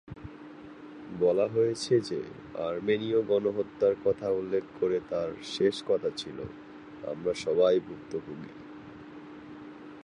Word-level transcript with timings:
বলা 1.19 1.47
হয়েছে 1.47 1.93
যে 1.99 2.19
আর্মেনিয় 2.59 3.19
গণহত্যার 3.21 3.95
কথা 4.05 4.27
উল্লেখ 4.31 4.63
করে 4.79 4.97
তার 5.09 5.29
শেষ 5.43 5.75
কথা 5.87 6.09
ছিল 6.17 6.37
"আমরা 7.03 7.33
সবাই 7.35 7.79
ভুক্তভোগী"। 7.79 8.51